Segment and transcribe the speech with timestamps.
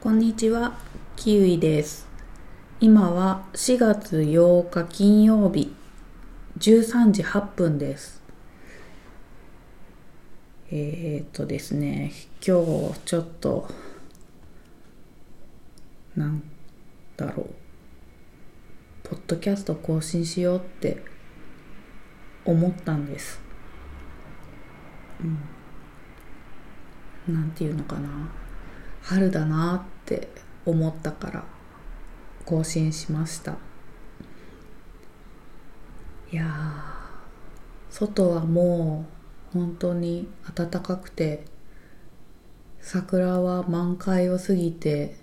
[0.00, 0.78] こんにちは、
[1.16, 2.06] キウイです。
[2.78, 5.74] 今は4月8日金曜日、
[6.56, 8.22] 13時8分です。
[10.70, 12.12] えー、っとですね、
[12.46, 13.68] 今日ちょっと、
[16.14, 16.44] なん
[17.16, 17.48] だろう、
[19.02, 21.02] ポッドキャスト更新しようって
[22.44, 23.40] 思ったんです。
[27.26, 27.34] うん。
[27.34, 28.08] なんていうのかな。
[29.08, 30.28] 春だなって
[30.66, 31.44] 思ったから
[32.44, 33.56] 更新しました。
[36.30, 36.44] いや
[37.88, 39.06] 外はも
[39.54, 41.46] う本当に暖かくて
[42.82, 45.16] 桜は満開を過ぎて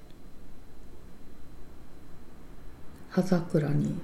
[3.12, 4.00] 葉桜に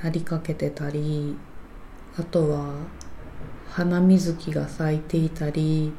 [0.00, 1.34] なりかけてたり
[2.16, 2.72] あとは
[3.68, 5.92] 花水木が咲いていたり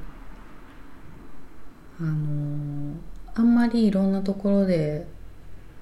[2.00, 5.08] あのーあんまりいろんなところで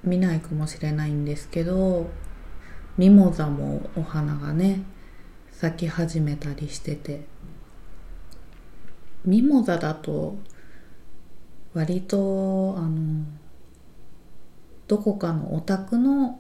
[0.03, 2.08] 見ないかもしれないんですけど
[3.00, 4.83] ミモザもお花がね
[5.53, 7.25] 咲き始めたりしてて。
[9.25, 10.38] ミモザだと
[11.73, 13.25] 割とあの
[14.88, 16.39] どこかのお宅の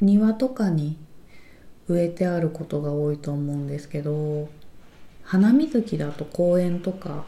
[0.00, 0.98] 庭とかに
[1.88, 4.50] 植えてあることが多いと思うんですけど
[5.24, 7.24] 花水木だと公園とか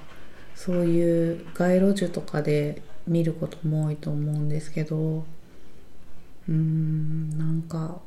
[0.55, 8.00] そういう街路樹とかで見ることも多いと思うんですけどうーんなんか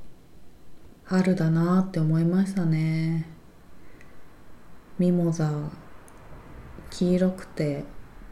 [1.03, 3.27] 春だなって思いましたね。
[4.97, 5.51] ミモザ
[6.89, 7.83] 黄色くて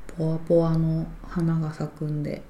[0.07, 2.41] ポワポワの花が咲くんで。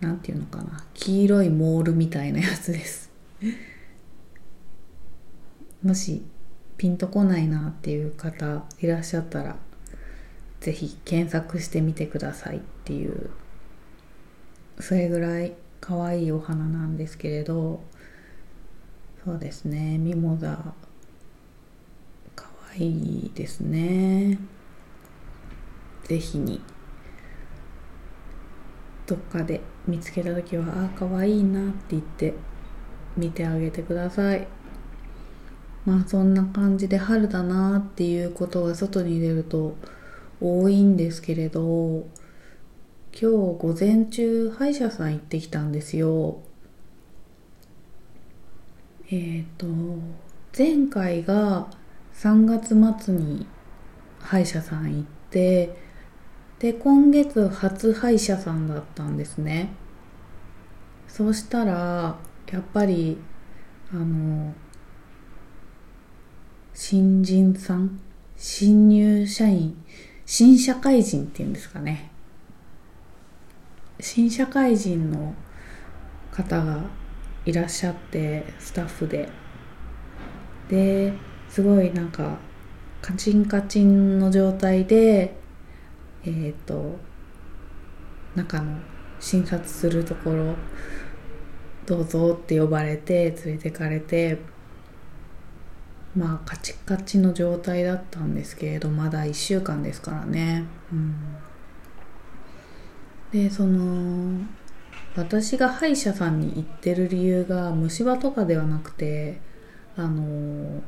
[0.00, 0.84] なんていうのかな。
[0.94, 3.10] 黄色いモールみたいなやつです。
[5.82, 6.22] もし
[6.76, 9.56] ピンとこないなっていう方いらっしゃったら
[10.60, 13.30] ぜひ検索してみてくださいっていう
[14.80, 17.80] それぐらい可愛いお花なんですけれど
[19.24, 20.74] そうですねミモザ
[22.34, 24.38] 可愛いですね。
[26.04, 26.60] ぜひに
[29.06, 32.34] どっかで見つけた時はああ可愛いなって言って
[33.16, 34.46] 見てあげてください。
[35.86, 39.76] まあそんな感じで春だなっていうことが外に出ると
[40.40, 42.06] 多いんですけれど
[43.12, 46.40] 今日午前中歯医者さん行ってきたんですよ。
[49.10, 49.66] えっ、と
[50.56, 51.68] 前回が
[52.14, 53.46] 3月末に
[54.18, 55.78] 歯医者さん行って
[56.58, 59.70] で今月初歯医者さんだったんですね。
[61.06, 62.18] そうしたら
[62.50, 63.16] やっぱり
[63.92, 64.52] あの
[66.78, 67.98] 新人さん？
[68.36, 69.82] 新入社員？
[70.26, 72.10] 新社会人っていうんですかね。
[73.98, 75.34] 新社会人の
[76.30, 76.82] 方が
[77.46, 79.30] いらっしゃってスタッフで。
[80.68, 81.14] で
[81.48, 82.36] すごいなんか
[83.00, 85.34] カチンカチンの状態で
[86.26, 86.98] えっ、ー、と
[88.34, 88.78] 中の
[89.18, 90.54] 診察するところ
[91.86, 94.55] どうぞって呼ばれて連れてかれて
[96.16, 101.14] まあカチカチの状態だったんですけれどまだ1週間ですからね、うん、
[103.32, 104.40] でその
[105.14, 109.40] 私が歯医者さんに行ってる理由が虫歯とかではなくて
[109.96, 110.82] あの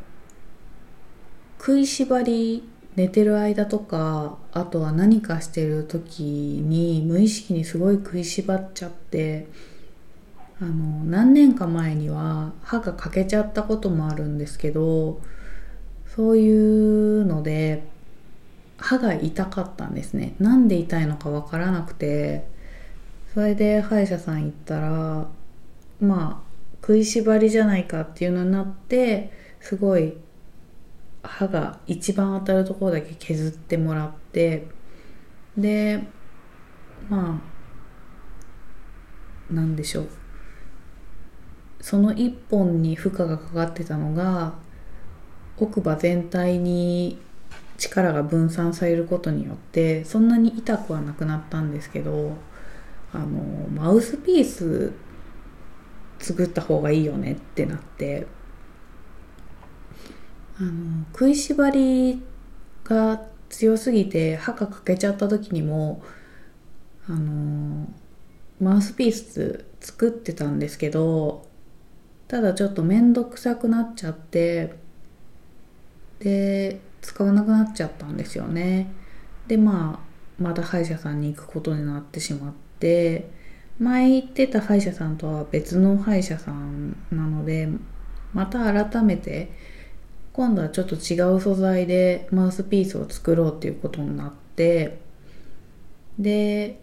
[1.59, 9.47] 食いしばり寝てる間とかあとは何かしてる時に無意識にすごい食いしばっちゃって
[10.61, 15.21] あの何年か前には歯が欠けちゃったこともあるんですけど
[16.07, 17.85] そういうので
[18.77, 20.35] 歯が痛かったんですね。
[20.39, 22.47] なんで痛いのか分からなくて
[23.35, 25.29] それで歯医者さん行ったら
[26.01, 26.49] まあ
[26.81, 29.31] 食いしばりじゃないかっていうのになって
[29.61, 30.15] すごい
[31.23, 34.67] 歯が一番当たるところだけ削ってもらって
[35.57, 36.03] で
[37.09, 37.41] ま
[39.51, 40.28] あなんでしょう。
[41.81, 44.55] その一本に負荷がかかってたのが
[45.59, 47.19] 奥歯全体に
[47.77, 52.37] 力が分散されることによってそんなに痛くはなくなったんですけど
[53.13, 54.93] あのマウスピース
[56.19, 58.27] 作った方がいいよねってなって
[60.61, 62.21] あの食いしばり
[62.85, 66.03] が強すぎて歯が欠けちゃった時にも
[67.09, 67.89] あの
[68.61, 71.48] マウスピース作ってたんですけど
[72.29, 74.75] ただちょっと面倒くさくなっちゃって
[76.21, 78.93] で使わなくなっちゃったんですよね。
[79.47, 83.31] でまあまた歯医者さんに行くことになってしまって
[83.79, 87.69] 前行ってた歯医者さんとは別の歯医者さんなので
[88.35, 89.51] また改めて
[90.33, 95.01] 今度はちょっと違う素材でマウスピースを作ろうっていうことになって
[96.19, 96.81] で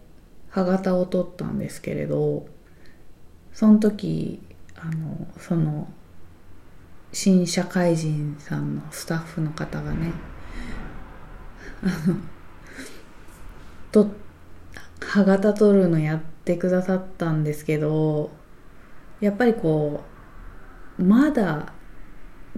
[0.50, 2.46] 歯型を取ったんですけれど
[3.52, 4.42] その時
[4.78, 5.88] あのその
[7.12, 10.12] 新社会人さんのスタッフの方がね
[11.82, 12.16] あの
[13.90, 14.08] と
[15.00, 18.30] 歯型取るのやってくださったんですけど
[19.20, 20.02] やっぱりこ
[20.98, 21.72] うまだ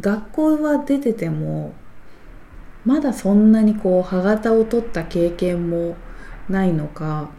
[0.00, 1.72] 学校は出てても
[2.84, 5.96] まだそんなにこう歯型を取った経験も
[6.48, 7.30] ないのか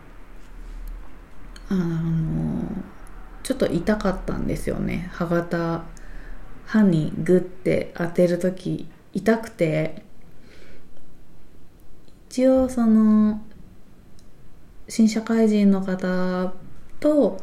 [1.69, 2.63] あの
[3.49, 5.09] ちょっと痛かったんですよね。
[5.11, 5.83] 歯型
[6.67, 10.03] 歯にグッて当てる時痛くて。
[12.29, 13.41] 一応その
[14.87, 16.53] 新社会人の方
[16.99, 17.41] と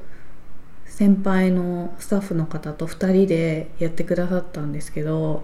[0.84, 5.42] 先輩のスタッフの方と2人でやってくださったんですけど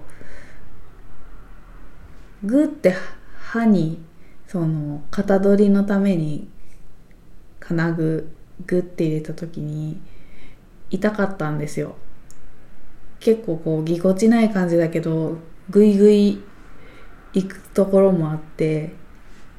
[2.44, 2.94] グッて
[3.34, 4.00] 歯に
[4.46, 6.48] その型取りのために
[7.58, 8.32] 金具
[8.64, 10.00] グッて入れた時に
[10.92, 11.96] 痛かったんですよ。
[13.18, 15.38] 結構こうぎこちない感じだけど
[15.70, 16.40] ぐいぐい
[17.32, 18.94] 行くところもあって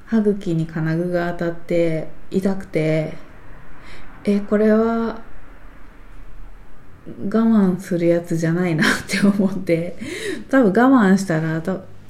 [0.06, 3.14] 歯茎に金具が当たって痛くて
[4.26, 5.22] えこれは
[7.08, 9.98] 我慢するやつじゃないなって思って
[10.50, 11.62] 多分我慢したら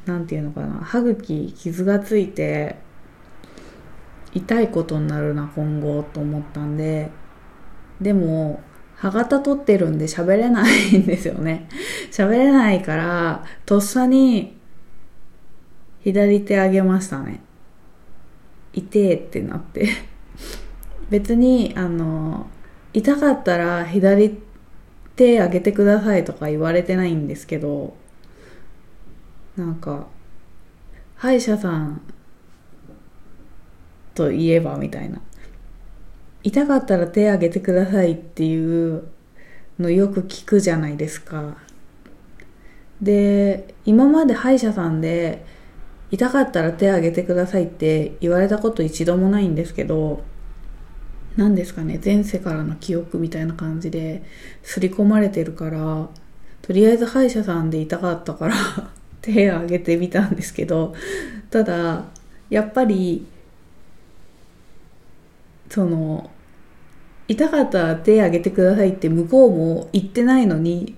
[0.06, 2.78] 何て言うのかな歯茎傷がついて
[4.34, 7.10] 痛いことになるな今後と思ったんで
[8.02, 8.62] でも
[9.04, 11.68] 歯型取ってるんで喋れないんですよね。
[12.10, 14.56] 喋れないからとっさに
[16.06, 17.42] 左手上げましたね。
[18.72, 19.90] 痛えってなって。
[21.10, 22.48] 別にあの
[22.94, 24.38] 痛かったら左
[25.18, 27.98] 手上げてくださいとか言われてないんですけど
[29.58, 30.08] なんか
[31.16, 32.02] 歯医者さん
[34.16, 35.20] といえばみたいな。
[36.44, 39.04] 痛かったら手挙げてくださいっていう
[39.80, 41.58] のよく聞くじゃないですか。
[43.02, 45.46] で今まで歯医者さんで
[46.12, 50.24] 痛かったら手挙げてくださいって言われたこと一度もないんですけど
[51.36, 54.24] 何ですかね前世からの記憶みたいな感じで
[54.62, 56.08] 刷り込まれてるから
[56.62, 58.56] とりあえず歯医者さんで痛かったから
[59.22, 60.94] 手を挙げてみたんですけど
[61.50, 62.06] ただ
[62.50, 63.26] やっぱり
[65.70, 66.30] その
[67.28, 70.96] 痛かったら手挙げてくださいって向こうも言ってないのに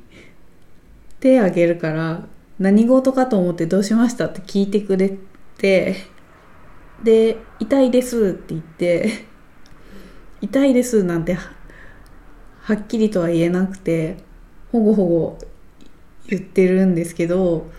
[1.19, 2.25] 手挙げるから
[2.59, 5.17] 何事かと思ってどうしましたって聞いてくれ
[5.57, 5.95] て
[7.03, 9.25] で痛いですって言って
[10.41, 14.17] 痛いですなんてはっきりとは言えなくて
[14.71, 15.37] ほごほご
[16.27, 17.69] 言ってるんですけど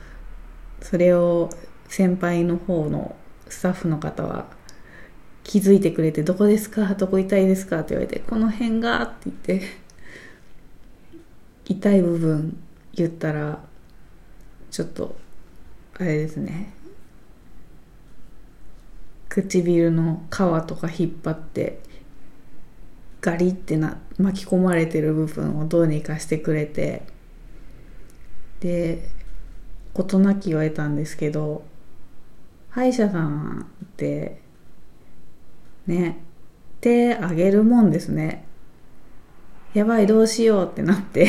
[0.81, 1.51] それを
[1.89, 3.17] 先輩の方の
[3.49, 4.47] スタッフの方は
[5.49, 6.95] 気づいてくれて、どこですか？
[6.97, 7.81] どこ痛いですか？
[7.81, 9.63] って言われて、この辺がって言って、
[11.67, 12.59] 痛い部分
[12.95, 13.61] 言ったら、
[14.73, 15.17] ちょっと、
[15.95, 16.73] あれですね。
[19.29, 21.79] 唇の皮とか引っ張って、
[23.21, 27.03] ガリってな、巻き込まれてる部分をどうにかしてくれて、
[28.59, 29.09] で、
[29.95, 31.65] 事なきを得たんですけど、
[32.71, 34.45] 歯医者さんって
[35.87, 36.19] ね。
[36.81, 38.47] 手あげるもんですね。
[39.75, 41.29] やばいどうしようってなって。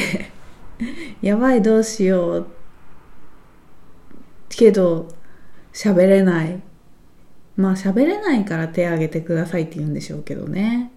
[1.22, 2.48] やばいどうしよう。
[4.50, 5.10] けど
[5.74, 6.62] 喋れない。
[7.56, 10.92] まあ喋れないから手あげてくださいって言うんでしょうけどね。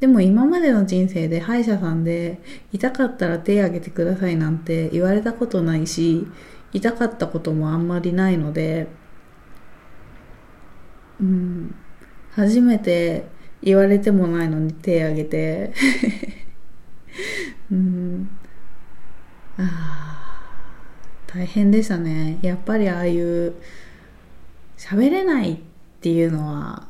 [0.00, 2.40] でも今までの人生で歯医者さんで
[2.72, 6.26] 痛かったら手あげてくださいなんて言われたことないし
[6.72, 8.88] 痛かったこともあんまりないので
[11.20, 11.74] うん。
[12.36, 13.24] 初めて
[13.62, 15.72] 言われてもないのに手挙げて。
[17.72, 18.28] うん。
[19.56, 20.06] ああ
[21.26, 22.38] 大変でしたね。
[22.42, 23.54] やっぱりああいう
[24.76, 25.58] 喋れないっ
[26.02, 26.88] ていうのは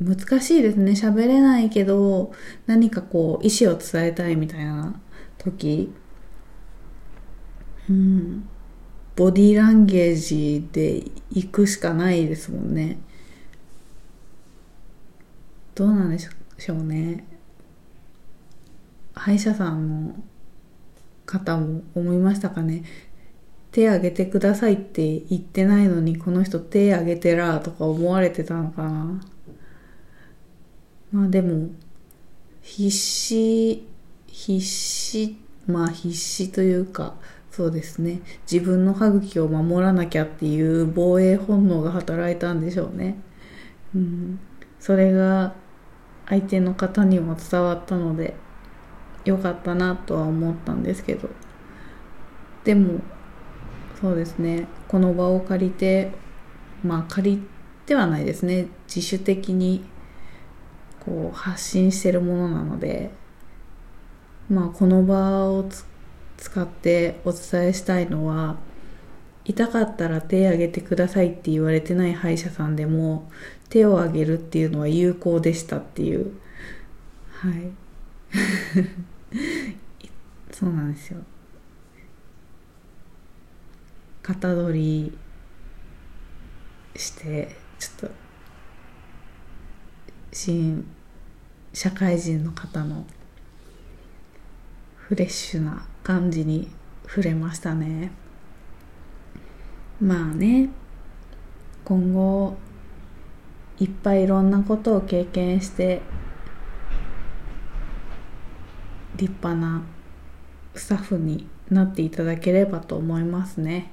[0.00, 0.92] 難しいですね。
[0.92, 2.32] 喋れないけど
[2.66, 4.98] 何かこう意思を伝えたいみたいな
[5.36, 5.92] 時。
[7.90, 8.48] うん。
[9.16, 12.98] ボディーランゲージで行くしかないですもんね。
[15.74, 17.24] どうなんでしょうね。
[19.14, 20.14] 歯医者さんの
[21.26, 22.82] 方も思いましたかね。
[23.70, 29.20] 手挙げてくださいって言ってないのにこの人手挙げてらとか思われてたのかな。
[31.10, 31.70] まあでも
[32.60, 33.86] 必死
[34.26, 35.36] 必死
[35.66, 37.14] まあ必死というか
[37.50, 38.20] そうですね。
[38.50, 43.16] 自分の歯茎を守らなきゃっていう防衛本能が働いたんでしょうね、
[43.94, 44.40] うん、
[44.80, 45.54] それが
[46.28, 48.34] 相手の方にも伝わったので
[49.24, 51.28] 良かったなとは思ったんですけど。
[52.64, 53.00] でも
[54.00, 54.66] そうですね。
[54.88, 56.12] この場を借りて
[56.84, 57.42] まあ借り
[57.86, 58.68] てはないですね。
[58.86, 59.84] 自主的に
[61.00, 63.10] こう発信してるものなので
[64.48, 65.68] まあこの場を
[66.36, 68.56] 使ってお伝えしたいのは
[69.44, 73.28] 痛かったら手挙げてくださいって言われてない歯医者さんでも
[73.72, 76.34] 手を挙げるっていうのは有効でしたっていう。
[77.30, 77.72] はい。
[80.52, 81.20] そうなんですよ。
[84.22, 85.18] 型取り
[86.94, 88.14] してちょっと
[90.32, 90.86] 新
[91.72, 93.06] 社会人の方の
[94.96, 96.70] フレッシュな感じに
[97.06, 98.12] 触れましたね。
[99.98, 100.68] まあね
[101.86, 102.58] 今後
[103.82, 106.02] いっぱいいろんなことを経験して
[109.16, 109.82] 立派な
[110.76, 113.90] スタッフになっていただければと思いますね。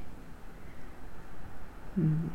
[1.98, 2.32] うん、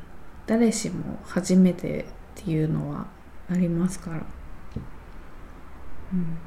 [0.49, 3.07] 誰しも初めてっていうのは
[3.49, 4.27] ありますから。
[6.13, 6.39] うん、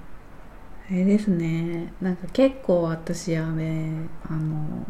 [0.90, 4.86] あれですねなんか結構私はねあの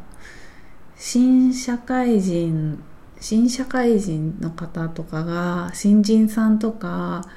[0.95, 2.83] 新社会人
[3.19, 7.27] 新社会人の方とかが新人さんとか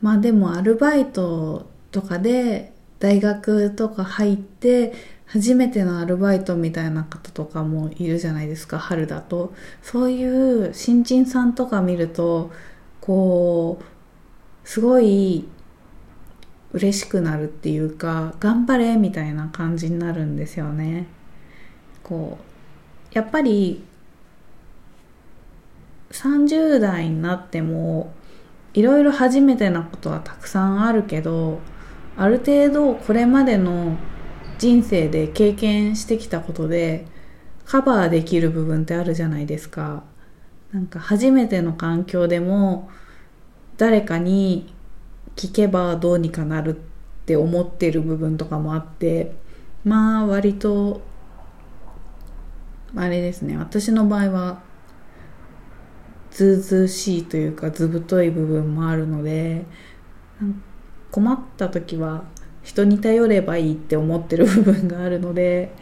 [0.00, 4.92] まあでもアルバイトとかで大学とか入って
[5.26, 9.52] 初めてのアルバイトみたいな方とかもいるじゃないですか春だと。
[9.82, 12.50] そういう新人さんとか見ると
[13.00, 15.46] こうすごい
[16.72, 21.06] 嬉しくなるっていうか頑張れみたいな感じになるんですよね。
[22.02, 23.84] こうやっぱり
[26.10, 28.12] 30代になっても
[28.74, 31.60] いろいろ初めてなことはたくさんあるけど
[32.16, 33.96] ある程度これまでの
[34.58, 37.06] 人生で経験してきたことで
[37.64, 40.02] カバーできる部分ってあるじゃないですか。
[40.72, 42.90] なんか初めての環境でも
[43.76, 44.74] 誰かに
[45.36, 46.80] 聞けばどうにかなるっ
[47.24, 49.32] て思ってる部分とかもあって
[49.84, 51.00] まあ割と
[52.96, 54.62] あれですね私の場合は
[56.38, 59.66] ずうずうしいというか図太い部分もあるので
[61.10, 62.22] 困った時は
[62.62, 65.74] 人に頼ればいいって思ってる部分があるので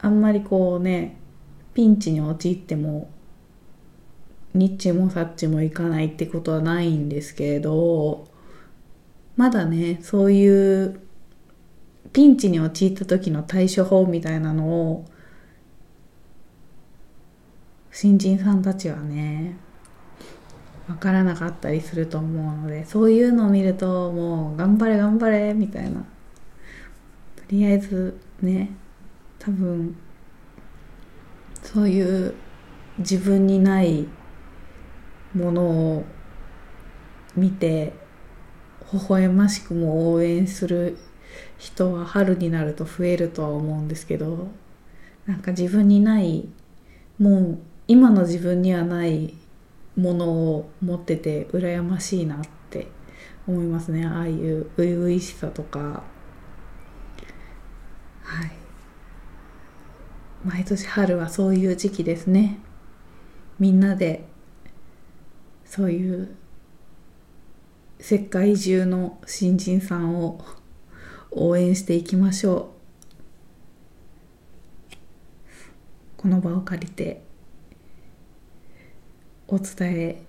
[0.00, 1.16] あんまりこうね
[1.72, 3.08] ピンチに陥っても
[4.54, 8.26] ニッチもサッチもいかないってことはないんですけれど
[9.36, 11.00] まだねそういう
[12.12, 15.04] ピンチに陥った時の対処法みたいなのを
[17.94, 19.56] 新人さんたちはね
[20.88, 26.00] 分からなかったりすると思うのでそういうのを見るともう頑張れ頑張れみたいな。
[26.00, 28.70] とりあえずね
[29.38, 29.96] 多分
[31.62, 32.34] そういう
[32.98, 34.08] 自分にない
[35.32, 36.04] ものを
[37.36, 37.92] 見て
[38.92, 40.98] 微笑ましくも応援する
[41.58, 44.48] 人は春になると増えるとは思うんですけど
[45.26, 46.48] なんか自分にない
[47.18, 49.34] もう今の自分にはない
[49.96, 52.38] ものを持ってて羨ましいなっ
[52.70, 52.88] て
[53.46, 54.06] 思いますね。
[54.06, 56.02] ああいう初々しさとか。
[58.22, 58.52] はい。
[60.44, 62.58] 毎年春はそういう時期ですね。
[63.58, 64.26] みんなで
[65.64, 66.34] そういう
[67.98, 70.44] 世界中の新人さんを
[71.30, 72.74] 応援していきましょう。
[76.16, 77.23] この場を借りて。
[79.46, 80.22] お伝え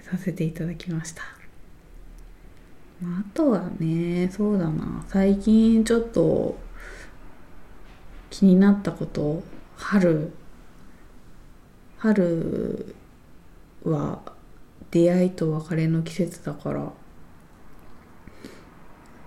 [0.00, 1.22] させていただきました。
[3.02, 6.58] あとはね、そうだな、最近ちょっと
[8.30, 9.42] 気になったこと、
[9.76, 10.32] 春、
[11.98, 12.94] 春
[13.84, 14.20] は
[14.90, 16.90] 出会いと別れの季節だから、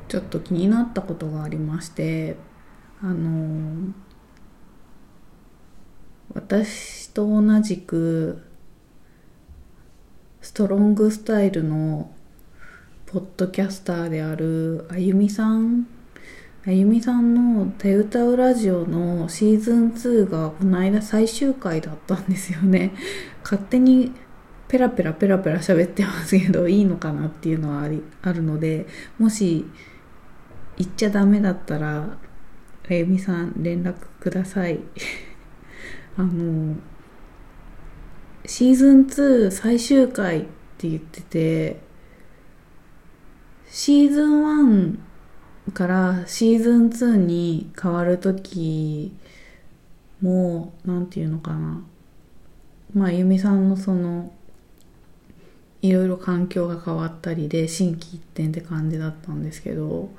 [0.08, 2.38] ちょっと気になったことがありまして、
[3.04, 3.94] あの、
[6.34, 8.49] 私と同じく
[10.42, 12.12] ストロングスタイルの
[13.06, 15.86] ポッドキャスターであるあゆみさん。
[16.66, 22.94] あゆみさんの「手歌うラジオ」のシーズン2がこの間最終回だったんですよね。
[23.44, 24.14] 勝手に
[24.70, 29.66] ペラペラペラペラ喋ってますけどいいのかなっていうのはありあるのでもし
[30.78, 32.18] 言っちゃダメだったら
[32.90, 34.80] あゆみさん連絡ください。
[36.16, 36.76] あの
[38.50, 40.42] シーズン2最終回っ
[40.80, 41.80] て言ってて
[43.70, 44.98] シーズン
[45.68, 49.14] 1からシーズン2に変わる時
[50.24, 51.84] もなんていうのかな。
[52.96, 54.34] まあゆみさんのその
[55.84, 60.10] いろいろ環境が変わったりで心機一転って感じだったんですけど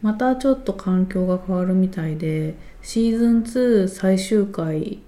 [0.00, 5.00] またちょっと環境が変わるみたいでシーズン2最終回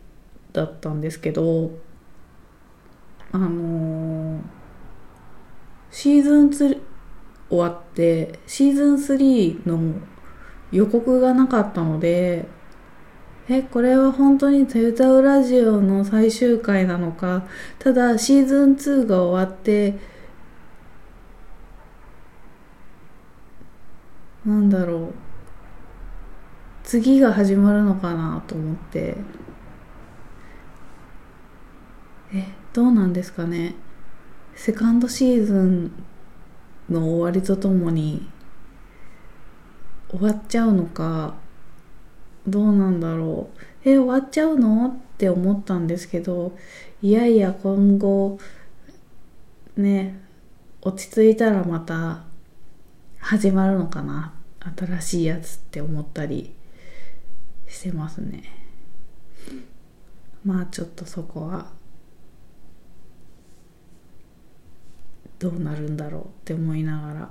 [0.52, 1.83] だったんですけど
[3.34, 4.42] あのー、
[5.90, 6.80] シーズン2
[7.50, 10.00] 終わってシーズン3の
[10.70, 12.46] 予告がなかったので
[13.48, 17.42] えこれは本当に「トヨタウラジオ」の最終回なのか。
[17.78, 19.98] ただシーズン2が終わって
[24.46, 25.14] なんだろう。
[26.84, 29.16] 次が始まるのかなと思って。
[32.32, 33.76] えどうなんですかね。
[34.56, 35.92] セカンドシーズン
[36.90, 38.28] の終わりとともに
[40.10, 41.34] 終わっちゃうのか
[42.46, 43.48] どうなんだろ
[43.84, 43.88] う。
[43.88, 44.88] え終わっちゃうの？
[44.88, 46.58] って思ったんですけど
[47.00, 48.40] いやいや今後
[49.76, 50.20] ね
[50.82, 52.24] 落ち着いたらまた
[53.20, 54.34] 始まるのかな。
[54.76, 56.52] 新しいやつって思ったり
[57.68, 58.42] してますね。
[60.44, 61.70] まあちょっとそこは
[65.38, 67.30] どうなるんだろうって思いながら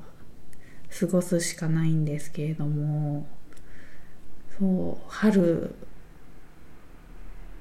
[0.99, 3.25] 過ごすしかないんですけれども
[4.59, 5.75] そう春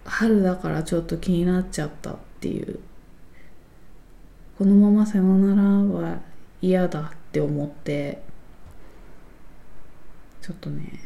[0.05, 2.81] 春だからちょっと気になっちゃったっていう
[4.59, 6.21] このままさよならは
[6.61, 8.23] 嫌だって思って
[10.41, 11.01] ちょっとね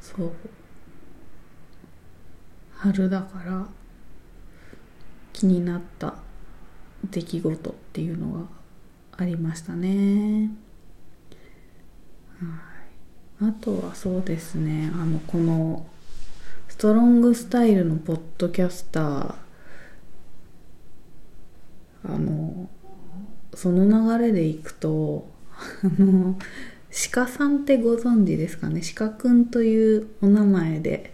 [0.00, 0.32] そう
[2.74, 3.66] 春だから
[5.32, 6.14] 気になった
[7.10, 8.46] 出来事っていうのが
[9.16, 10.50] ありましたね。
[13.40, 14.90] あとはそうですね。
[14.94, 15.86] あのこの
[16.68, 19.34] ストロングスタイルのポッドキャスター
[22.04, 22.68] あの
[23.54, 25.28] その流れでいくと
[25.82, 26.36] あの
[27.12, 28.80] 鹿さんってご存知ですかね？
[28.94, 31.11] 鹿くんというお名前で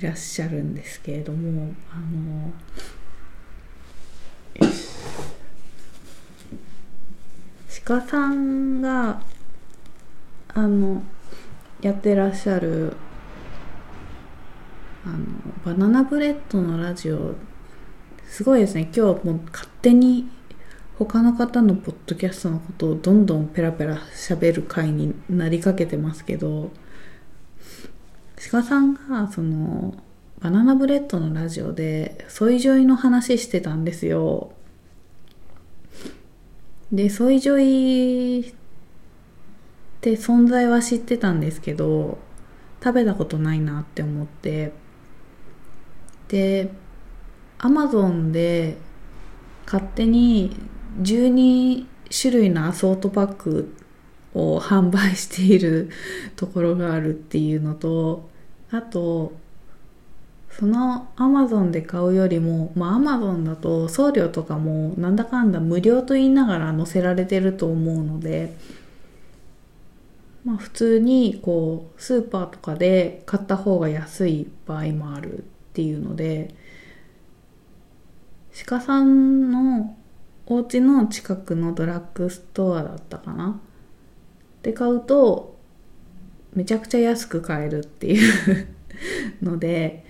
[0.00, 2.50] いらっしゃるんですけれどもあの
[7.84, 9.20] 鹿さんが
[10.54, 11.02] あの
[11.82, 12.96] やってらっしゃる
[15.04, 15.18] あの
[15.66, 17.34] バナナブレッドのラジオ
[18.26, 18.82] すごいですね。
[18.84, 20.30] 今日はもう勝手に
[20.98, 26.70] 他の方のポッドキャストのことをどんどんペラペラ喋る回になりかけてますけど
[28.48, 29.94] 鹿さんがその
[30.40, 34.52] バナナブレッドのラジオでソイジョイの話してたんですよ。
[36.90, 38.54] でソイジョイっ
[40.00, 42.18] て存在は知ってたんですけど
[42.82, 44.72] 食べたことないなって思って。
[46.28, 46.72] で
[47.58, 48.78] アマゾンで
[49.66, 50.56] 勝手に
[51.02, 53.74] 12種類のアソートパック
[54.32, 55.90] を販売している
[56.36, 58.29] ところがあるっていうのと
[58.72, 59.32] あと
[60.50, 68.56] そのアマゾンで買うよりもまあアマゾンだと送料とかもなんだかんだ無料と言いながら載せられてると思うので
[70.44, 76.54] まあ普通にこうスーパーとかで買った方が安い場合もあるっていうので
[78.66, 79.96] 鹿さんの
[80.46, 83.60] お家の近くのドラッグストアだったかな？
[84.62, 85.59] で買うと
[86.54, 88.68] めちゃくちゃ安く買えるっていう
[89.42, 90.04] ので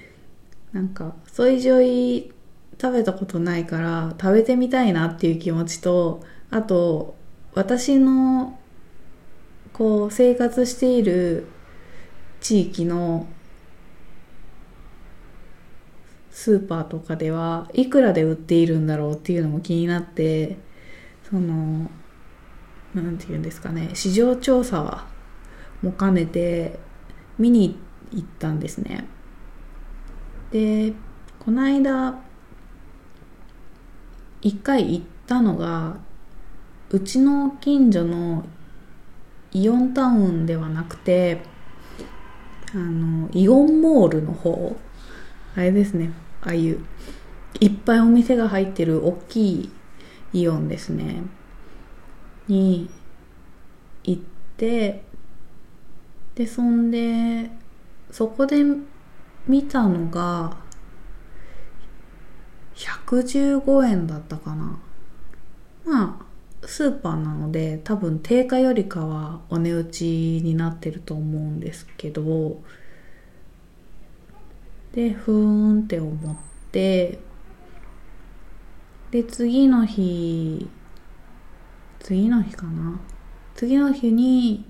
[0.73, 2.33] なんかソイジョイ
[2.81, 7.15] 食べたことないから食べてみたいなっていう気持ちとあと
[7.55, 8.59] 私の
[9.73, 11.47] こう生活している
[12.41, 13.27] 地域の
[16.31, 20.57] スーパーとかではいくらで売っているんだろうっていうのも気になって
[21.29, 21.91] その
[22.95, 25.07] 何て言うんですかね市場調査は
[25.83, 26.79] も兼ねて
[27.39, 27.79] 見に
[28.13, 29.07] 行ったんですね。
[30.51, 30.93] で
[31.39, 32.21] この間
[34.43, 35.99] 一回行ったのが
[36.91, 38.45] うちの近所の
[39.53, 41.43] イオンタウンではなくて
[42.75, 44.77] あのイオンモールの方。
[45.57, 46.13] あれですね。
[46.43, 46.85] ああいう
[47.59, 49.71] いっぱいお店が入ってる大きい
[50.33, 51.23] イオンですね。
[52.47, 52.89] に
[54.05, 54.23] 行っ
[54.57, 55.05] て
[56.35, 57.51] でそんで
[58.11, 58.65] そこで
[59.47, 60.57] 見たのが
[62.75, 64.79] 115円だったかな。
[65.85, 70.05] まあスーパーなので多分定価よりかはお値打ち
[70.45, 72.61] になってると思うんですけど
[74.93, 76.37] でふーんって思っ
[76.71, 77.19] て
[79.11, 80.69] で次の日
[81.99, 83.01] 次の日かな。
[83.55, 84.65] 次の日に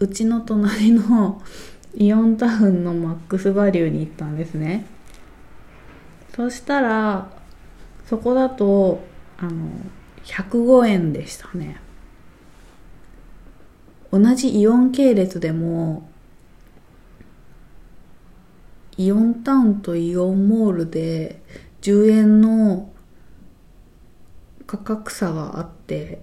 [0.00, 1.42] うちの隣の
[1.94, 4.86] イオンタウンのマックスバリューに行ったんですね。
[6.34, 7.30] そしたら
[8.06, 9.04] そこだと
[9.38, 9.68] あの
[10.24, 11.76] 105円でしたね。
[14.10, 16.08] 同じイオン系列でも
[18.96, 21.42] イオンタウンとイオンモールで
[21.82, 22.90] 10円の
[24.66, 26.22] 価格差があって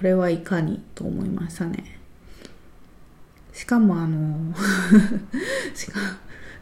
[0.00, 1.98] これはいかにと思いましたね。
[3.52, 4.54] しかもあの
[5.76, 6.00] しか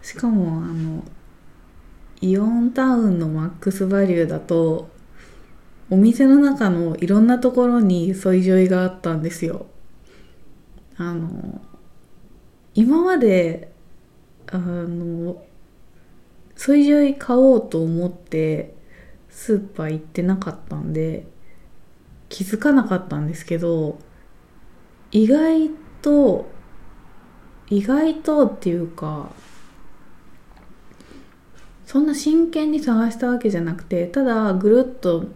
[0.02, 1.04] しかもあの
[2.20, 4.90] イオンタウンのマックスバリューだと
[5.88, 9.66] お店の中のいろんなところにソイジョイがあったんですよ。
[10.96, 11.60] あの
[12.74, 13.70] 今まで
[14.48, 15.40] あの
[16.56, 18.74] ソイジョイ買おうと思って
[19.30, 21.37] スーパー行ってなかったんで
[22.28, 23.98] 気づかなかったんですけど
[25.10, 25.70] 意外
[26.02, 26.50] と
[27.70, 29.30] 意外とっていうか
[31.86, 35.26] そんな真剣に探したわけじゃなくてただぐるっと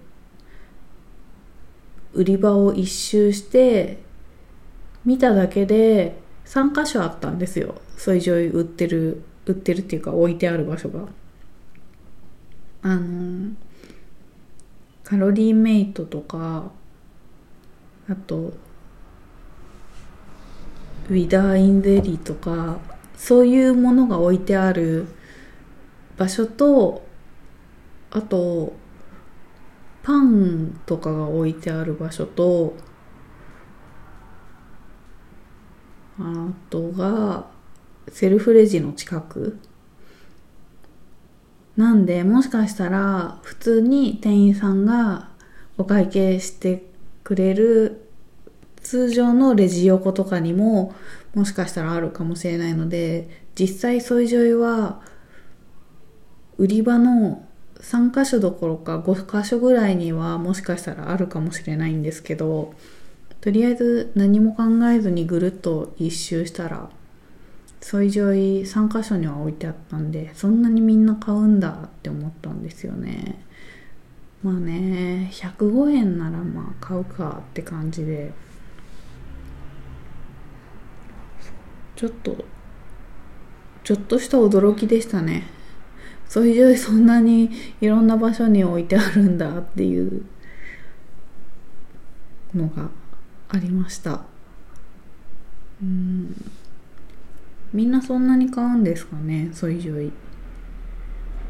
[2.12, 4.02] 売り場を一周して
[5.04, 7.76] 見ただけで3箇所あったんですよ。
[7.96, 11.08] ソイジョイ売ってる売ってるっていうか置いてある場所が。
[12.82, 13.54] あの
[15.04, 16.72] カロリーメイトとか
[18.08, 18.52] あと
[21.10, 22.78] ウィダーインゼリーとか
[23.16, 25.06] そういうものが置いてある
[26.16, 27.06] 場所と
[28.10, 28.74] あと
[30.02, 32.74] パンとかが置いてある場所と
[36.18, 37.46] あとが
[38.08, 39.58] セルフレジの近く。
[41.76, 45.30] なんでもしかしたら普通に店員さんが
[45.78, 46.91] お会計して
[47.24, 48.08] くれる
[48.82, 50.94] 通常のレジ横とかにも
[51.34, 55.00] もしかしたらあるかもしれないので実際ソイジョイは
[56.58, 57.46] 売り場の
[57.80, 62.74] 3箇所どころか5箇所ぐらいにはもしかしたらあるかもしれないんですけど
[63.40, 66.90] とりあえず何も考えずにぐるっと一周したら
[67.80, 73.44] ソイジョイ3箇所には置いてあったんでそんなにみんな買うんだって思ったんですよね。
[74.42, 78.32] まあね105円ならまあ買うかって感じで。
[81.94, 82.44] ちょっと
[83.84, 85.44] ちょっとした驚きでしたね。
[86.28, 87.50] ソイジョイそんなに
[87.80, 90.24] いろんな場所に置いてあるんだっていう
[92.54, 92.88] のが
[93.48, 94.22] ありました。
[95.80, 96.34] うん。
[97.72, 100.10] みんなそんなに買うんですかねソイジョイ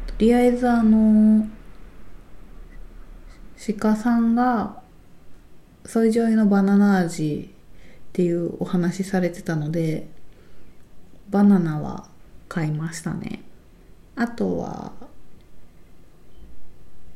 [0.07, 1.47] とりあえずあの
[3.71, 4.81] 鹿さんが
[5.85, 7.49] ソイジョイのバナナ味
[8.09, 10.07] っていうお話されてたので
[11.29, 12.07] バナナは
[12.49, 13.41] 買いましたね。
[14.15, 14.91] あとは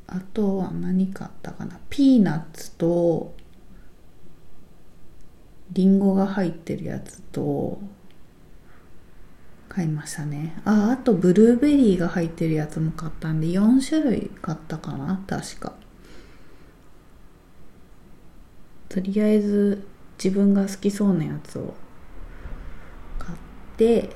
[0.07, 1.79] あとは何買ったかな。
[1.89, 3.35] ピーナッツと
[5.71, 7.77] リンゴが入ってるやつと
[9.67, 10.61] 買いましたね。
[10.63, 15.21] ああとブルーベリーが入ってるやつも買ったんで4種類買ったかな。
[15.27, 15.73] 確か。
[18.89, 19.85] とりあえず
[20.23, 21.73] 自分が好きそうなやつを
[23.19, 23.37] 買っ
[23.77, 24.09] て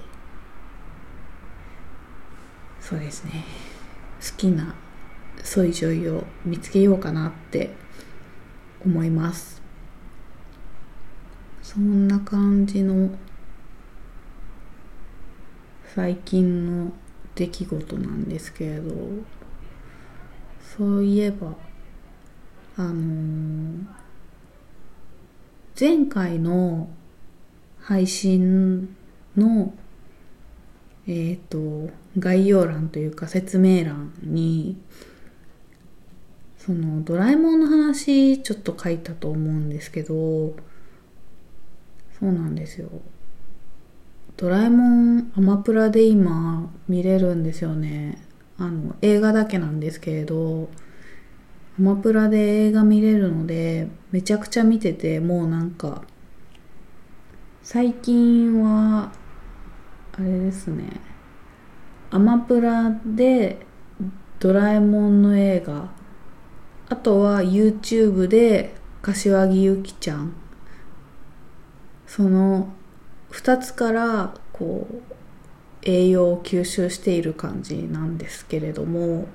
[2.79, 3.45] そうですね。
[4.19, 4.75] 好きな
[5.43, 7.69] ソイジョイを見つけようかなって
[8.83, 9.61] 思います。
[11.61, 13.09] そんな感じの
[15.95, 16.91] 最近の
[17.35, 18.93] 出来事なんですけれど
[20.61, 21.55] そういえば
[22.77, 23.85] あのー、
[25.79, 26.89] 前回の
[27.79, 28.95] 配信
[29.35, 29.73] の
[31.07, 34.77] えっ、ー、と概要欄というか説明欄に
[36.57, 40.53] そのドラえもんの話ちょっと書いたと思うんですけど
[42.19, 42.89] そうなんですよ。
[44.37, 48.21] ドラえもんアマプラで今見れるんですよね。
[48.57, 50.69] あの映画だけなんですけれど
[51.81, 56.03] アマプラで映画見れるのでめちゃくちゃ見ててもうなんか
[57.63, 59.11] 最近は
[60.13, 61.01] あれですね。
[62.11, 63.65] アマプラで
[64.39, 65.89] ドラえもんの映画。
[66.87, 70.33] あとは YouTube で柏木由紀ちゃん。
[72.05, 72.71] その
[73.31, 75.01] 2つからこう
[75.81, 79.27] 栄養を吸収している感じなんですけれども。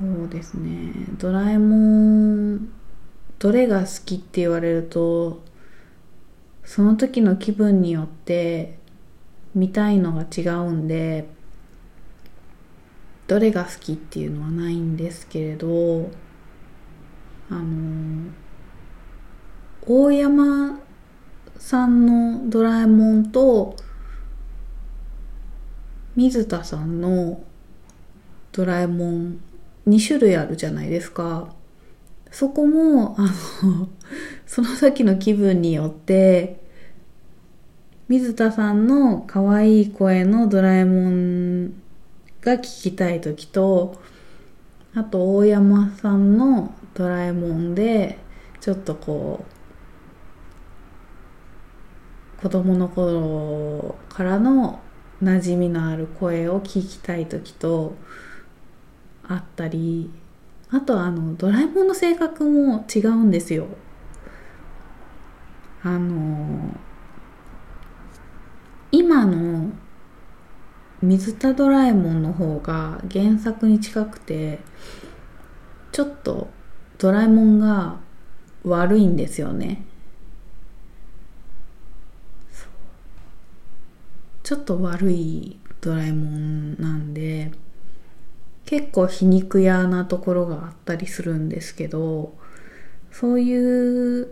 [0.00, 0.92] そうですね。
[1.18, 2.68] ドラえもん
[3.38, 5.42] どれが好きって言われると
[6.64, 8.78] その時の気分によって
[9.54, 11.28] 見たいのが違うんで
[13.26, 16.10] どれが好きっていうのはないんですけれど
[17.50, 18.30] あの
[19.86, 20.80] 大山
[21.58, 23.76] さんのドラえもんと
[26.16, 27.42] 水田さんの
[28.52, 29.49] ドラえもん
[29.90, 31.54] 2種類あるじゃないですか。
[32.30, 33.22] そこも、あ
[33.62, 33.88] の、
[34.46, 36.60] その時の気分によって、
[38.08, 41.68] 水田さんの可愛い声のドラえもん
[42.40, 44.00] が聞きたい時と、
[44.94, 48.18] あと大山さんのドラえもんで、
[48.60, 49.44] ちょっとこ
[52.38, 54.80] う、子供の頃からの
[55.22, 57.94] 馴染みのある声を聞きたい時と、
[59.30, 60.10] あったり
[60.72, 63.66] あとあのドラえもんの性格も違うんですよ。
[65.82, 66.76] あの
[68.90, 69.70] 今の
[71.00, 74.58] 水田ドラえもんの方が原作に近くて
[75.92, 76.48] ちょっと
[76.98, 77.98] ドラえもんが
[78.64, 79.84] 悪いんですよね。
[84.42, 87.52] ちょっと悪いドラえもんなんで。
[88.64, 92.34] 結構皮肉屋なところがあったりするんですけど
[93.10, 94.28] そういう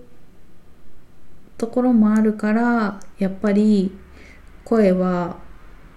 [1.56, 3.92] ところもあるからやっぱり
[4.64, 5.38] 声は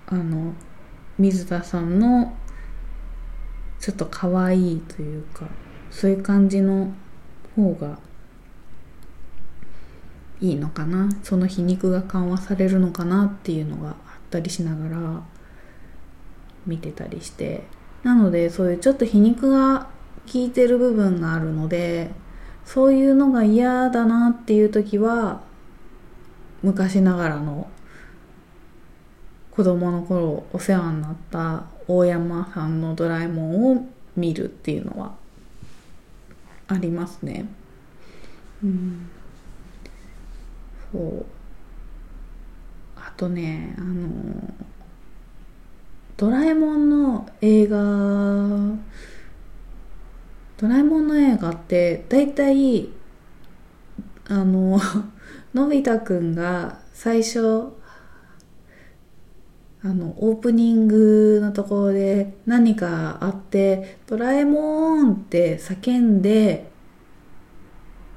[0.08, 0.54] あの
[1.20, 2.36] 水田さんの
[3.80, 5.48] ちょっと可愛いというか
[5.92, 6.92] そういう感じの
[7.56, 8.00] 方が
[10.40, 11.10] いいのかな。
[11.22, 13.96] その皮肉が緩和されるのかなっていうのがあっ
[14.32, 15.22] たりしながら
[16.66, 17.64] 見てたりして。
[18.04, 19.88] なのでそういうちょっと皮肉が
[20.32, 22.12] 効いてる部分があるので
[22.66, 25.42] そういうのが嫌だなっていう時は
[26.64, 27.70] 昔ながらの
[29.52, 33.86] 子供の頃お世話になった大山さんのドラえもんを
[34.16, 35.16] 見るっていうのは
[36.68, 37.46] ありますね。
[38.64, 39.10] うん、
[40.92, 41.26] そう
[42.96, 44.10] あとねあの
[46.22, 47.80] ドラえもんの映画
[50.60, 52.90] ドラえもんの映画って大体
[54.28, 54.80] あの
[55.56, 57.70] のび太くんが最初
[59.82, 66.70] あのオープニングのところで何かあって「ドラえもん!」って叫んで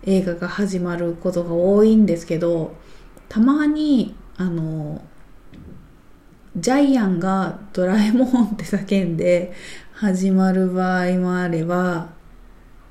[0.03, 2.75] 映画が始まることが多いんですけど
[3.31, 5.01] たまにあの
[6.57, 9.53] ジャイアンがドラえもんって叫んで
[9.93, 12.11] 始まる場合もあれば、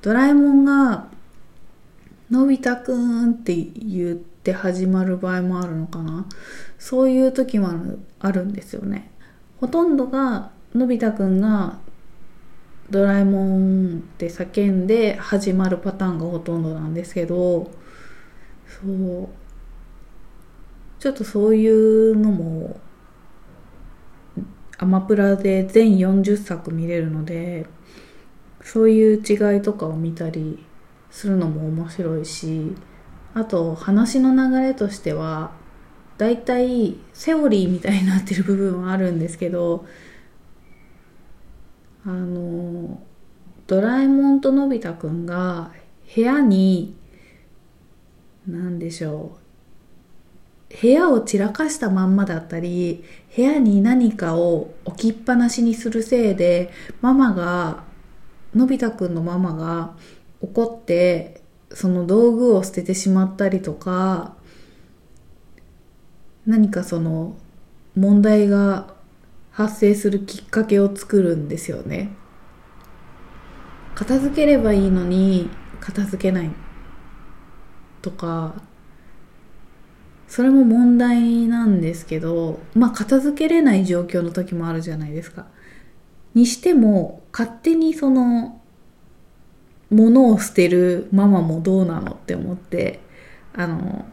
[0.02, 1.06] ドラえもんが
[2.30, 6.26] のび太くんって言って始まる場合もあるのかな？
[6.78, 7.70] そういう時も
[8.20, 9.10] あるんですよね。
[9.60, 11.78] ほとんどがのび太くんが
[12.90, 17.70] ドラえもんって叫んで始まるパターンがほとんどなんですけど、
[18.66, 19.28] そう。
[20.98, 22.80] ちょっとそういうのも
[24.78, 27.66] アマプラで全40作見れるので
[28.62, 30.64] そういう違いとかを見たり
[31.10, 32.74] するのも面白いし
[33.34, 35.52] あと話の流れとしては
[36.18, 39.84] だいたいセオリーみたいになってる部分はあるんですけど
[42.06, 43.02] あの
[43.66, 45.72] ドラえもんとのび太くんが
[46.14, 46.96] 部屋に
[48.46, 49.43] 何でしょう
[50.80, 57.84] 部屋を散らかしたまんまだったり部屋に何かを置きっぱなしにするせいでママが
[58.54, 59.94] のび太くんのママが
[60.40, 64.34] 怒ってその道具を捨ててしまったりとか
[66.46, 67.36] 何かその
[67.96, 68.94] 問題が
[69.50, 72.10] 発生するきっかけを作るんですよね。
[73.94, 75.48] 片付ければいいのに
[75.80, 76.50] 片付けない
[78.02, 78.54] とか
[80.34, 85.46] それも問題なんですけどまあ片付けれない状況の時もあるじゃないですか。
[86.34, 88.60] にしても勝手にその
[89.90, 92.98] 物を捨てるママもどうなのって思って
[93.52, 94.06] あの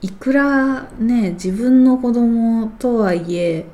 [0.00, 3.66] いくらね自分の子供とはいえ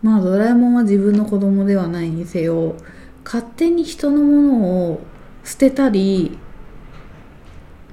[0.00, 2.76] まあドラえもんは自分の子供ではないにせよ
[3.24, 5.00] 勝手に人のものを
[5.44, 6.38] 捨てたり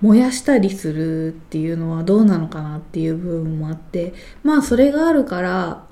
[0.01, 5.87] 燃やしたりするっていうのはどうなのかなっていう部分もあってまあそれがあるから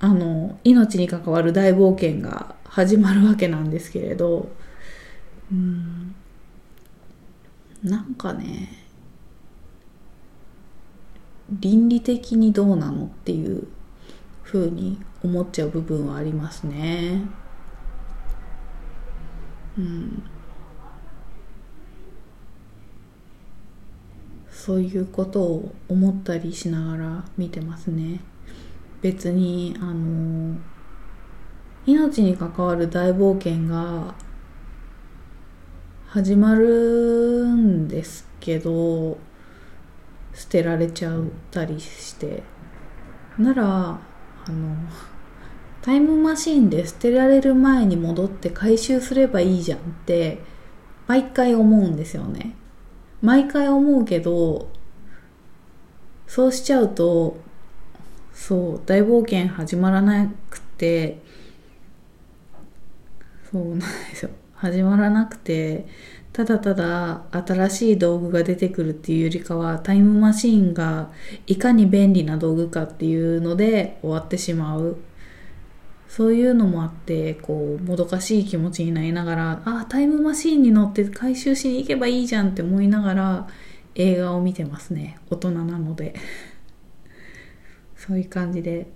[0.00, 4.48] あの命に関わる大冒険が始まるわけなんですけれど
[5.50, 6.14] うん
[7.84, 8.82] なんかね
[11.50, 13.68] 倫理的にどうなのっていう
[14.42, 17.22] ふうに思っちゃう部分はありますね。
[19.78, 20.22] うん
[24.64, 28.20] そういうことを思ったりしながら見てますね。
[29.00, 30.56] 別にあの
[31.84, 34.14] 命に関わる大冒険が
[36.06, 39.18] 始まるんですけど
[40.32, 42.44] 捨てられちゃったりして。
[43.40, 43.98] ならあ
[44.48, 44.76] の
[45.80, 50.38] タイムマシンで捨てられる前に戻って回収すればいいじゃんって
[51.08, 52.54] 毎回思うんですよね。
[53.22, 54.68] 毎回思うけど
[56.26, 57.38] そうしちゃうと
[58.34, 61.18] そう大冒険始まらなくて
[63.50, 64.30] そうなんですよ。
[64.54, 65.86] 始まらなくて
[66.32, 71.10] ただただ新しい道具が出てくるっていうよりかはタイムマシーンが
[71.46, 74.96] いかに便利な道具かっていうので終わってしまう。
[76.14, 83.48] そういうのもあってこうもどかしい気持ちになりながらあタイムマシーンに乗って回収しに行けばいいじゃんって思いながら
[83.94, 85.18] 映画を見てますね。
[85.30, 86.14] 大人なので。
[87.96, 88.88] そういう感じで。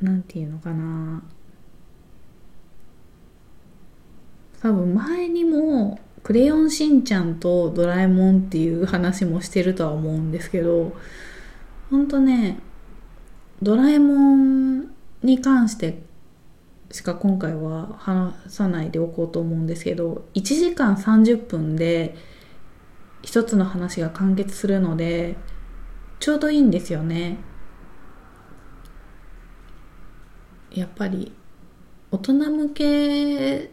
[0.00, 1.22] なんていうのかな。
[4.62, 10.92] 多分前にも「クレヨンしんちゃん」と「ドラえもん」っていう話もしてるとは思うんですけど
[11.88, 12.58] ほんとね
[13.62, 14.88] ドラえもん
[15.22, 16.02] に関して
[16.90, 22.16] しか今回は話さないでおこうと思うんですけど1時間30分で
[23.22, 25.36] 一つの話が完結するので
[26.18, 27.38] ちょうどいいんですよね。
[30.72, 31.32] やっぱり
[32.10, 33.70] 大人向け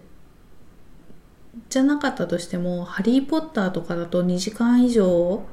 [1.70, 5.44] じゃなかったとしても「ハリー・ポッター」とかだと2時間以上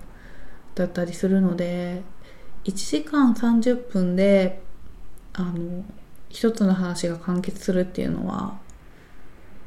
[0.75, 2.03] だったりするので
[2.67, 4.61] 1時間30分で
[5.33, 5.85] あの
[6.29, 8.59] 一つの話が完結するっていうのは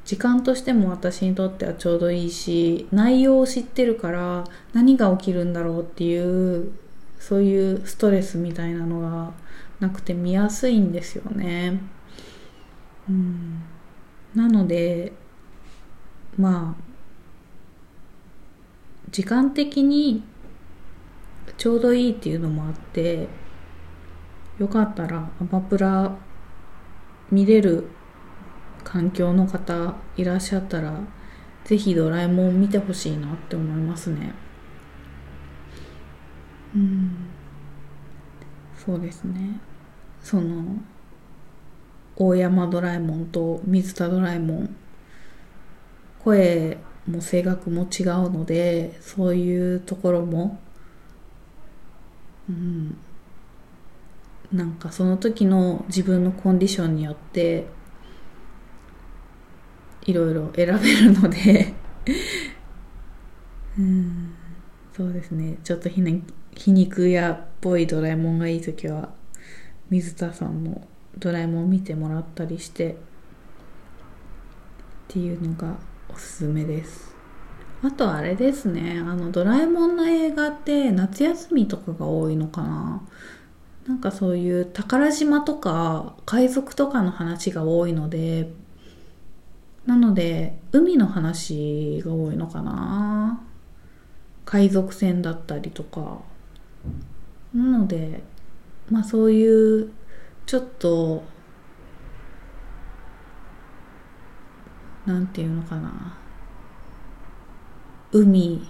[0.04, 6.74] 時間としても私にとってはちょうどいいし内容を知ってるから何が起きるんだろうっていう
[7.20, 9.34] そういうストレスみたいなのが
[9.80, 11.80] なくて見やすいんですよね。
[13.10, 13.64] うん、
[14.36, 15.14] なので
[16.38, 16.84] まあ
[19.12, 20.24] 時間的に
[21.58, 23.28] ちょうどいいっていうのもあって
[24.58, 26.16] よかったらアマプラ
[27.32, 27.88] 見れる
[28.84, 31.00] 環境の方いらっしゃったら
[31.64, 34.34] ぜひドラえもん見てほしいなって思いますね。
[36.76, 37.12] うん。
[38.78, 39.60] そうですね。
[40.22, 40.82] その
[42.16, 44.76] 大山ドラえもんと水田ドラえもん
[46.24, 50.60] 声も声楽も違うのでそういうところも
[52.50, 52.98] うん、
[54.52, 57.68] なんかその時の自分のコンディションによって
[60.06, 61.74] いろいろ選べるので。
[63.78, 64.34] うん。
[64.96, 65.58] そうですね。
[65.64, 66.22] ちょっとひ,、ね、
[66.56, 69.14] 皮肉屋っぽいドラえもんがいい時は
[69.90, 70.86] 水田さんの
[71.18, 72.96] ドラえもん見てもらったりしてっ
[75.08, 75.78] ていうのが
[76.10, 77.09] おすすめです。
[77.82, 79.00] あとあれですね。
[79.00, 83.02] あのドラえもんの映画って夏休みとかが多いのかな。
[83.88, 88.52] なんかそういう宝島とか海賊とかの話が多いので
[89.88, 93.42] なので海の話が多いのかな。
[94.46, 96.20] 海賊船だったりとか。
[97.54, 98.22] なので
[98.92, 99.92] まあそういう
[100.46, 101.24] ちょっと
[105.06, 106.19] なんていうのかな。
[108.12, 108.68] 海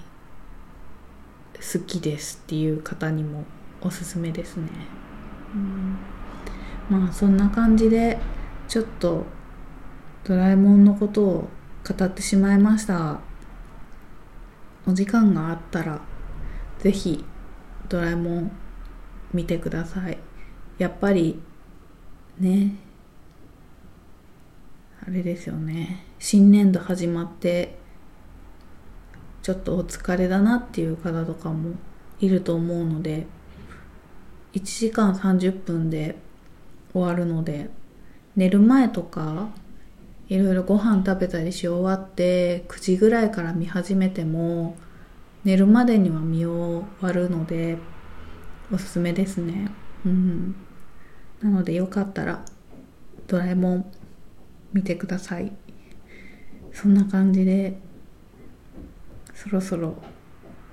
[1.56, 3.46] 好きですっていう方にも
[3.82, 4.70] おすすめですね、
[5.54, 5.98] うん、
[6.90, 8.20] まあそんな感じで
[8.68, 9.26] ちょっと
[10.26, 11.50] ドラえもんのことを
[11.88, 13.20] 語ってしまいました。
[14.86, 16.02] お時間があったら
[16.80, 17.24] ぜひ
[17.88, 18.52] ドラえもん
[19.34, 20.18] 見てください。
[20.78, 21.42] やっぱり
[22.40, 22.76] ね
[25.02, 26.06] あれですよね。
[26.20, 27.79] 新年度始まって
[29.50, 31.74] ちょっとお疲れだなっていう方とかも
[32.20, 33.26] いると思うので
[34.54, 36.18] 1時間30分で
[36.94, 37.72] 終わるので
[38.36, 39.50] 寝る前とか
[40.28, 44.78] いろいろご飯食べたりし終わって9時ぐらいから見始めても
[45.44, 47.80] 寝るまでには見終わるので
[48.72, 49.72] おすすめですね。
[50.06, 50.56] うん。
[51.42, 52.46] なのでよかったら
[53.26, 53.92] ドラえもん
[54.74, 55.52] 見てください。
[56.72, 57.89] そんな感じで
[59.42, 59.96] そろそろ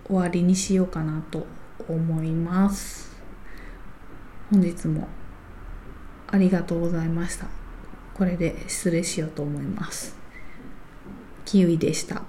[0.04, 1.46] 終わりにしようかなと
[1.88, 3.16] 思います。
[4.50, 5.06] 本日も
[6.26, 7.46] ありがとうございました。
[8.12, 10.16] これで失礼しようと思います。
[11.44, 12.22] キウイでした。